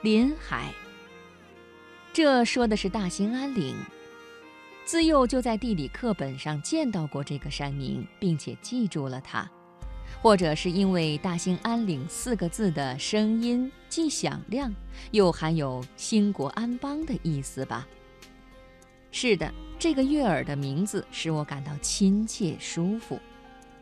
[0.00, 0.72] 临海。
[2.12, 3.74] 这说的是大兴安岭。
[4.84, 9.44] 自幼就在地理课本上见到过这个山名，并且记住了它，
[10.22, 14.72] 或者是因为“大兴安岭”四个字的声音既响亮，
[15.10, 17.86] 又含有兴国安邦的意思吧。
[19.10, 23.18] 是的，这个悦耳的名字使我感到亲切舒服。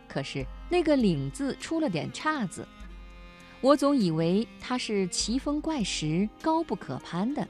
[0.09, 2.67] 可是那个“岭”字出了点岔子，
[3.61, 7.47] 我总以为它是奇峰怪石、高不可攀的。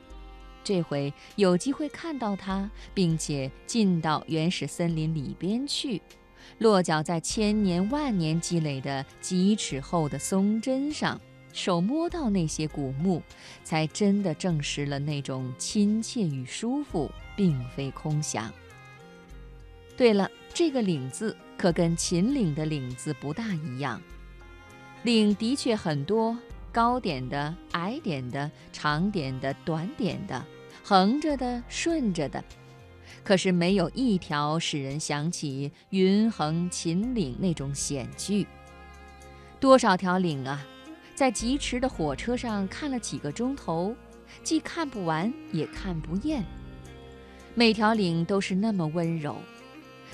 [0.65, 6.03] 这回有机会看到它，并且进到原始森林里边去，
[6.59, 11.21] 落脚在千年万年积累的几尺厚的松针上，
[11.53, 13.23] 手摸到那些古木，
[13.63, 18.53] 才真的证实了那种亲切与舒服并非空想。
[19.97, 24.03] 对了，这个“岭”字可跟秦岭的“岭”字不大一样，
[25.07, 26.37] 岭的确很多，
[26.73, 30.45] 高点的、矮点的、长点的、短点的。
[30.83, 32.43] 横着的，顺着的，
[33.23, 38.45] 可是没有一条使人想起云横秦岭那种险峻。
[39.61, 40.61] 多少条岭啊，
[41.15, 43.95] 在疾驰的火车上看了几个钟头，
[44.43, 46.45] 既看不完也看不厌。
[47.55, 49.37] 每条岭都是那么温柔，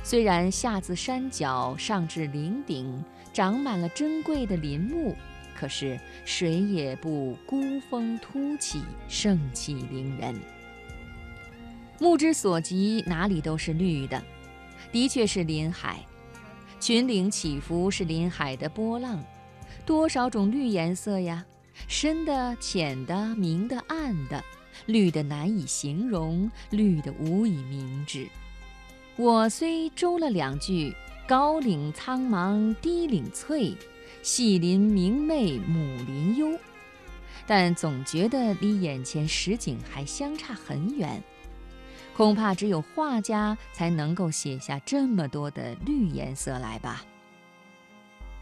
[0.04, 5.16] 虽然下自山脚，上至岭顶，长满了珍贵的林木，
[5.54, 10.34] 可是谁也不孤峰突起，盛气凌人。
[12.00, 14.20] 目之所及，哪里都是绿的，
[14.90, 16.00] 的确是林海。
[16.80, 19.22] 群岭起伏是林海的波浪，
[19.86, 21.44] 多少种绿颜色呀，
[21.86, 24.42] 深的、浅的、明的、暗的，
[24.86, 28.26] 绿的难以形容，绿的无以名之。
[29.16, 30.94] 我虽诌了两句
[31.28, 33.76] “高岭苍茫低岭翠，
[34.22, 36.58] 细林明媚母林幽”，
[37.46, 41.22] 但总觉得离眼前实景还相差很远。
[42.16, 47.04] 恐怕只有画家才能够写下这么多的绿颜色来吧。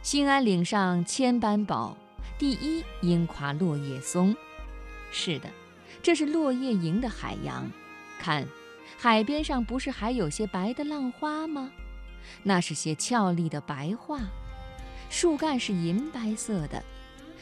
[0.03, 1.97] 兴安岭上千般宝，
[2.39, 4.35] 第一应夸落叶松。
[5.13, 5.51] 是的，
[6.03, 7.71] 这是落叶盈的海洋。
[8.19, 8.47] 看，
[8.97, 11.71] 海边上不是还有些白的浪花吗？
[12.43, 14.21] 那是些俏丽的白桦，
[15.09, 16.83] 树干是银白色的。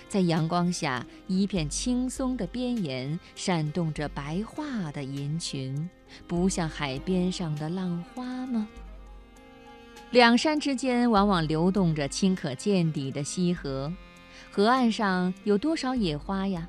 [0.08, 5.88] 在阳光下，一片青松的边沿闪动着白桦的银裙，
[6.26, 8.66] 不像海边上的浪花吗？
[10.10, 13.92] 两山之间往往流动着清可见底的溪河，
[14.50, 16.66] 河岸上有多少野花呀？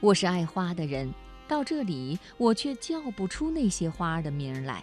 [0.00, 1.12] 我是爱花的人，
[1.48, 4.82] 到这里我却叫不出那些花的名来。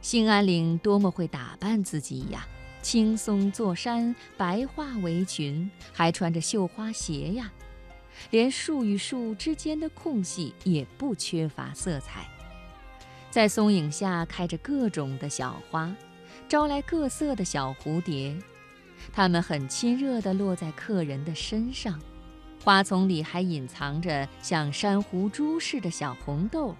[0.00, 2.46] 兴安岭多么会打扮自己呀！
[2.82, 7.52] 青松坐山，白桦围裙，还穿着绣花鞋呀。
[8.30, 12.26] 连树与树之间的空隙也不缺乏色彩。
[13.30, 15.94] 在松影下开着各种的小花，
[16.48, 18.36] 招来各色的小蝴蝶。
[19.12, 22.00] 它们很亲热地落在客人的身上。
[22.64, 26.74] 花丛里还隐藏着像珊瑚珠似的小红豆。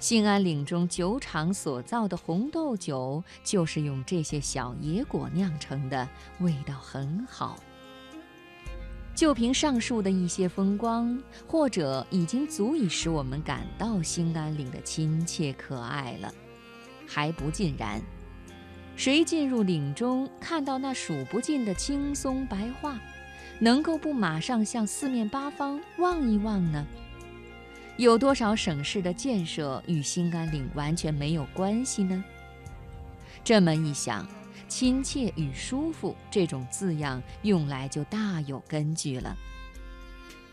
[0.00, 6.08] 兴安岭中酒厂所造的红豆酒，就是用这些小野果酿成的，
[6.40, 7.58] 味道很好。
[9.14, 16.32] 就凭上述的一些风光，或者已经足以使我们感到兴安岭的亲切可爱了。
[17.06, 18.00] 还不尽然，
[18.94, 22.96] 谁进入岭中，看到那数不尽的青松白桦，
[23.60, 26.86] 能够不马上向四面八方望一望呢？
[27.96, 32.22] 有多少省市的建设与兴安岭完全没有关系呢？
[33.42, 34.24] 这么一想，
[34.68, 39.36] 亲切与舒服这种字样用来就大有根据了。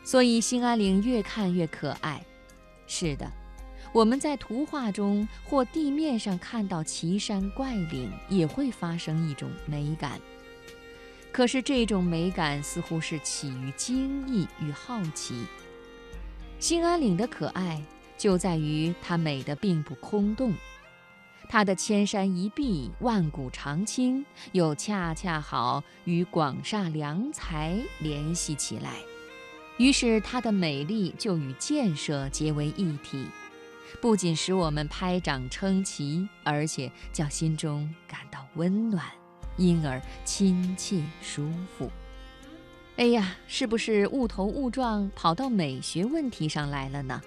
[0.04, 2.24] 所以兴安岭越看越可爱。
[2.88, 3.30] 是的，
[3.94, 10.20] 我们在图画中或地面上看到奇山怪岭，也会发生一种美感。
[11.35, 15.45] 可是这种美感似乎是起于惊异与好奇。
[16.60, 17.83] 兴安岭的可爱
[18.18, 20.54] 就在于它美得并不空洞，
[21.50, 28.94] 它的千山一碧、万古长青，又恰恰好与广厦良才联系起来，
[29.75, 33.27] 于是它的美丽就与建设结为一体，
[34.01, 39.06] 不仅使我们拍掌称奇，而且叫心中感到温暖，
[39.57, 41.90] 因而亲切舒服。
[42.98, 47.22] 哎呀，是不是误头误撞跑到美学问题上来了呢？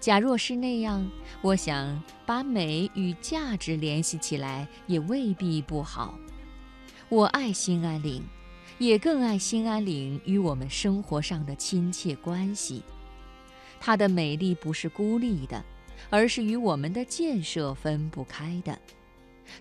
[0.00, 1.06] 假若是那样，
[1.42, 6.18] 我想把美与价值联系起来也未必不好。
[7.10, 8.22] 我爱兴安岭，
[8.78, 12.82] 也更爱兴安岭与我们生活上的亲切关系。
[13.78, 15.62] 它的美丽不是孤立的，
[16.08, 18.78] 而是与我们的建设分不开的。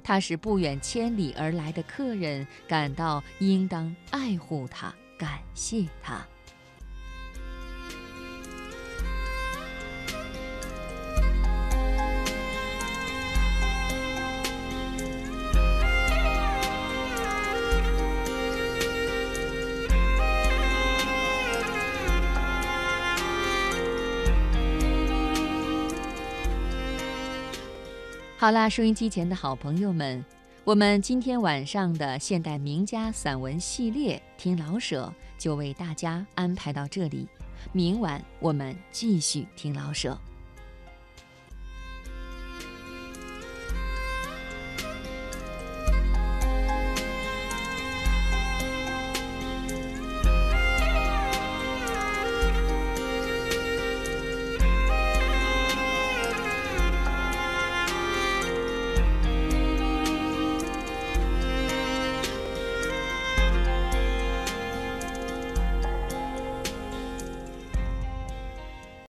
[0.03, 6.25] 他使不远千里而来的客人感到应当爱护他，感谢他。
[28.39, 30.23] 好啦，收音机前的好朋友们，
[30.63, 35.13] 我们今天晚上的现代名家散文系列《听老舍》
[35.43, 37.27] 就为大家安排到这里，
[37.73, 40.17] 明晚我们继续听老舍。